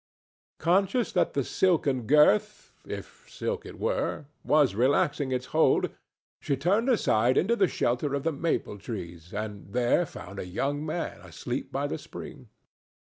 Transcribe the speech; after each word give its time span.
Conscious 0.57 1.11
that 1.11 1.33
the 1.35 1.43
silken 1.43 2.07
girth—if 2.07 3.23
silk 3.29 3.67
it 3.67 3.77
were—was 3.77 4.73
relaxing 4.73 5.31
its 5.31 5.45
hold, 5.53 5.91
she 6.39 6.57
turned 6.57 6.89
aside 6.89 7.37
into 7.37 7.55
the 7.55 7.67
shelter 7.67 8.15
of 8.15 8.23
the 8.23 8.31
maple 8.33 8.79
trees, 8.79 9.31
and 9.31 9.73
there 9.73 10.07
found 10.07 10.39
a 10.39 10.47
young 10.47 10.83
man 10.83 11.21
asleep 11.21 11.71
by 11.71 11.85
the 11.85 11.99
spring. 11.99 12.49